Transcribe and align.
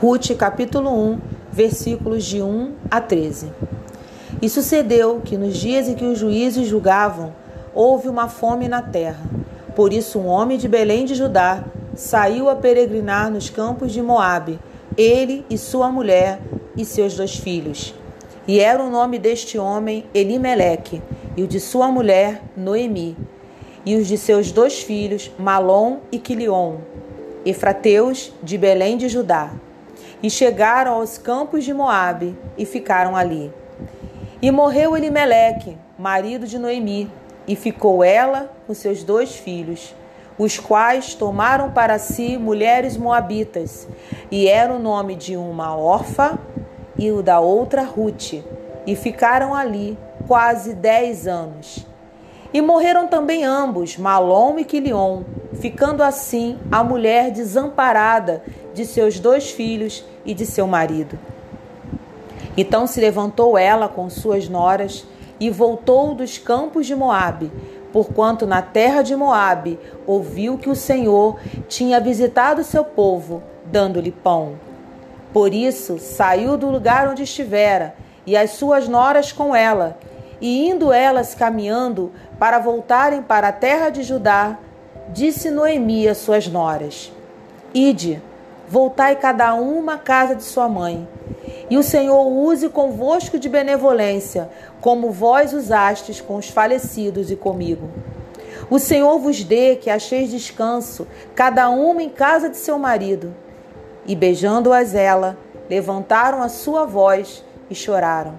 Ruth, 0.00 0.36
capítulo 0.36 0.90
1, 0.90 1.20
versículos 1.52 2.24
de 2.24 2.42
1 2.42 2.74
a 2.90 3.00
13. 3.00 3.52
E 4.42 4.48
sucedeu 4.48 5.20
que 5.24 5.36
nos 5.36 5.56
dias 5.56 5.88
em 5.88 5.94
que 5.94 6.04
os 6.04 6.18
juízes 6.18 6.68
julgavam, 6.68 7.32
houve 7.74 8.08
uma 8.08 8.28
fome 8.28 8.68
na 8.68 8.82
terra. 8.82 9.24
Por 9.74 9.92
isso, 9.92 10.18
um 10.18 10.26
homem 10.26 10.58
de 10.58 10.68
Belém 10.68 11.04
de 11.04 11.14
Judá 11.14 11.64
saiu 11.94 12.48
a 12.48 12.56
peregrinar 12.56 13.30
nos 13.30 13.50
campos 13.50 13.92
de 13.92 14.02
Moabe, 14.02 14.58
ele 14.96 15.44
e 15.50 15.56
sua 15.56 15.90
mulher 15.90 16.40
e 16.76 16.84
seus 16.84 17.14
dois 17.14 17.36
filhos. 17.36 17.94
E 18.48 18.60
era 18.60 18.82
o 18.82 18.90
nome 18.90 19.18
deste 19.18 19.58
homem 19.58 20.04
Elimeleque, 20.14 21.02
e 21.36 21.42
o 21.42 21.46
de 21.46 21.60
sua 21.60 21.88
mulher 21.88 22.42
Noemi, 22.56 23.16
e 23.86 23.94
os 23.94 24.08
de 24.08 24.18
seus 24.18 24.50
dois 24.50 24.82
filhos 24.82 25.30
Malom 25.38 25.98
e 26.12 26.18
Quilion, 26.18 26.78
efrateus 27.46 28.32
de 28.42 28.58
Belém 28.58 28.96
de 28.96 29.08
Judá 29.08 29.52
e 30.22 30.30
chegaram 30.30 30.94
aos 30.94 31.18
campos 31.18 31.64
de 31.64 31.72
Moabe 31.72 32.36
e 32.56 32.64
ficaram 32.64 33.14
ali. 33.14 33.52
E 34.40 34.50
morreu 34.50 34.96
Elimeleque, 34.96 35.76
marido 35.98 36.46
de 36.46 36.58
Noemi, 36.58 37.10
e 37.46 37.54
ficou 37.54 38.02
ela 38.02 38.50
com 38.66 38.74
seus 38.74 39.04
dois 39.04 39.36
filhos, 39.36 39.94
os 40.38 40.58
quais 40.58 41.14
tomaram 41.14 41.70
para 41.70 41.98
si 41.98 42.36
mulheres 42.36 42.96
moabitas, 42.96 43.86
e 44.30 44.48
era 44.48 44.72
o 44.72 44.78
nome 44.78 45.14
de 45.14 45.36
uma 45.36 45.76
órfã 45.76 46.38
e 46.98 47.10
o 47.10 47.22
da 47.22 47.40
outra 47.40 47.82
Ruth, 47.82 48.34
e 48.86 48.96
ficaram 48.96 49.54
ali 49.54 49.96
quase 50.26 50.74
dez 50.74 51.26
anos. 51.26 51.86
E 52.52 52.60
morreram 52.60 53.06
também 53.06 53.44
ambos, 53.44 53.96
Malom 53.96 54.58
e 54.58 54.64
Quilion, 54.64 55.22
ficando 55.54 56.02
assim 56.02 56.58
a 56.70 56.82
mulher 56.82 57.30
desamparada 57.30 58.42
de 58.74 58.84
seus 58.84 59.18
dois 59.18 59.50
filhos 59.50 60.04
e 60.24 60.34
de 60.34 60.46
seu 60.46 60.66
marido. 60.66 61.18
Então 62.56 62.86
se 62.86 63.00
levantou 63.00 63.58
ela 63.58 63.88
com 63.88 64.08
suas 64.08 64.48
noras 64.48 65.06
e 65.38 65.50
voltou 65.50 66.14
dos 66.14 66.38
campos 66.38 66.86
de 66.86 66.94
Moabe, 66.94 67.52
porquanto 67.92 68.46
na 68.46 68.62
terra 68.62 69.02
de 69.02 69.14
Moabe 69.14 69.78
ouviu 70.06 70.56
que 70.56 70.70
o 70.70 70.76
Senhor 70.76 71.38
tinha 71.68 72.00
visitado 72.00 72.64
seu 72.64 72.84
povo, 72.84 73.42
dando-lhe 73.66 74.10
pão. 74.10 74.54
Por 75.32 75.52
isso 75.52 75.98
saiu 75.98 76.56
do 76.56 76.70
lugar 76.70 77.08
onde 77.08 77.22
estivera, 77.22 77.94
e 78.26 78.36
as 78.36 78.52
suas 78.52 78.88
noras 78.88 79.32
com 79.32 79.54
ela, 79.54 79.98
e 80.40 80.68
indo 80.68 80.92
elas 80.92 81.34
caminhando 81.34 82.12
para 82.38 82.58
voltarem 82.58 83.22
para 83.22 83.48
a 83.48 83.52
terra 83.52 83.90
de 83.90 84.02
Judá, 84.02 84.58
disse 85.08 85.50
Noemi 85.50 86.08
às 86.08 86.18
suas 86.18 86.46
noras: 86.46 87.12
Ide, 87.72 88.22
voltai 88.68 89.16
cada 89.16 89.54
uma 89.54 89.94
à 89.94 89.98
casa 89.98 90.34
de 90.34 90.42
sua 90.42 90.68
mãe. 90.68 91.08
E 91.68 91.76
o 91.76 91.82
Senhor 91.82 92.26
use 92.26 92.68
convosco 92.68 93.38
de 93.38 93.48
benevolência, 93.48 94.48
como 94.80 95.10
vós 95.10 95.52
usastes 95.52 96.20
com 96.20 96.36
os 96.36 96.48
falecidos 96.48 97.30
e 97.30 97.36
comigo. 97.36 97.90
O 98.70 98.78
Senhor 98.78 99.18
vos 99.18 99.42
dê 99.42 99.76
que 99.76 99.90
acheis 99.90 100.30
descanso, 100.30 101.06
cada 101.34 101.68
uma 101.68 102.02
em 102.02 102.08
casa 102.08 102.48
de 102.48 102.56
seu 102.56 102.78
marido. 102.78 103.34
E 104.06 104.14
beijando-as 104.14 104.94
ela, 104.94 105.36
levantaram 105.68 106.40
a 106.40 106.48
sua 106.48 106.84
voz 106.84 107.44
e 107.68 107.74
choraram. 107.74 108.38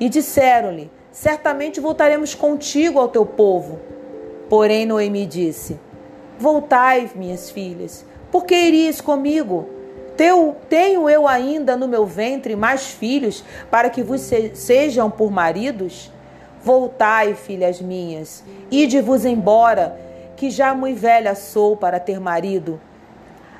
E 0.00 0.08
disseram-lhe: 0.08 0.90
Certamente 1.14 1.78
voltaremos 1.78 2.34
contigo 2.34 2.98
ao 2.98 3.06
teu 3.06 3.24
povo. 3.24 3.78
Porém, 4.50 4.84
Noemi 4.84 5.24
disse: 5.24 5.78
Voltai, 6.36 7.08
minhas 7.14 7.50
filhas, 7.50 8.04
por 8.32 8.44
que 8.44 8.52
irias 8.52 9.00
comigo? 9.00 9.68
Teu, 10.16 10.56
tenho 10.68 11.08
eu 11.08 11.28
ainda 11.28 11.76
no 11.76 11.86
meu 11.86 12.04
ventre 12.04 12.56
mais 12.56 12.88
filhos 12.88 13.44
para 13.70 13.88
que 13.90 14.02
vos 14.02 14.22
sejam 14.54 15.08
por 15.08 15.30
maridos? 15.30 16.10
Voltai, 16.64 17.34
filhas 17.34 17.80
minhas, 17.80 18.42
ide-vos 18.68 19.24
embora, 19.24 19.96
que 20.36 20.50
já 20.50 20.74
muito 20.74 20.98
velha 20.98 21.36
sou 21.36 21.76
para 21.76 22.00
ter 22.00 22.18
marido. 22.18 22.80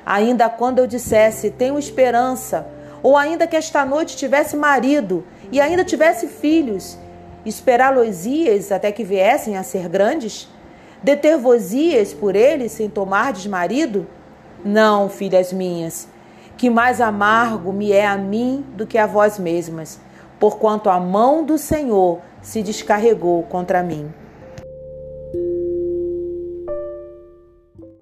Ainda 0.05 0.49
quando 0.49 0.79
eu 0.79 0.87
dissesse, 0.87 1.51
tenho 1.51 1.79
esperança, 1.79 2.67
ou 3.01 3.15
ainda 3.15 3.47
que 3.47 3.55
esta 3.55 3.85
noite 3.85 4.17
tivesse 4.17 4.57
marido 4.57 5.23
e 5.53 5.61
ainda 5.61 5.85
tivesse 5.85 6.27
filhos, 6.27 6.97
esperá-los-ias 7.45 8.71
até 8.71 8.91
que 8.91 9.03
viessem 9.03 9.57
a 9.57 9.63
ser 9.63 9.87
grandes? 9.87 10.49
Deter-vos-ias 11.03 12.13
por 12.13 12.35
eles 12.35 12.71
sem 12.71 12.89
tomardes 12.89 13.45
marido? 13.45 14.07
Não, 14.63 15.07
filhas 15.07 15.53
minhas, 15.53 16.07
que 16.57 16.69
mais 16.69 16.99
amargo 16.99 17.71
me 17.71 17.91
é 17.91 18.07
a 18.07 18.17
mim 18.17 18.65
do 18.75 18.87
que 18.87 18.97
a 18.97 19.05
vós 19.05 19.37
mesmas, 19.37 19.99
porquanto 20.39 20.89
a 20.89 20.99
mão 20.99 21.43
do 21.43 21.57
Senhor 21.57 22.19
se 22.41 22.63
descarregou 22.63 23.43
contra 23.43 23.83
mim. 23.83 24.11